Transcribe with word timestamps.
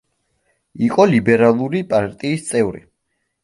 იყო 0.87 1.05
ლიბერალური 1.11 1.85
პარტიის 1.95 2.51
წევრი. 2.51 2.87